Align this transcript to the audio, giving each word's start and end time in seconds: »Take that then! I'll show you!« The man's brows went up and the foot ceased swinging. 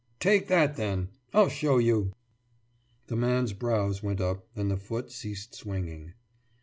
»Take 0.19 0.47
that 0.47 0.77
then! 0.77 1.09
I'll 1.31 1.47
show 1.49 1.77
you!« 1.77 2.11
The 3.05 3.15
man's 3.15 3.53
brows 3.53 4.01
went 4.01 4.19
up 4.19 4.47
and 4.55 4.71
the 4.71 4.77
foot 4.77 5.11
ceased 5.11 5.53
swinging. 5.53 6.13